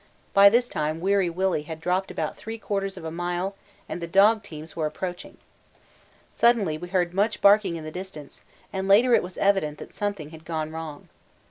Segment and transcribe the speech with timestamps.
[0.33, 3.55] By this time Weary Willy had dropped about three quarters of a mile
[3.87, 5.37] and the dog teams were approaching.
[6.31, 8.41] Suddenly we heard much barking in the distance,
[8.73, 11.09] and later it was evident that something had gone wrong.